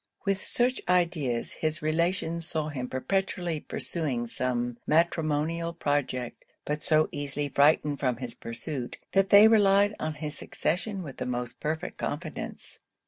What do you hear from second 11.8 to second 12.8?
confidence.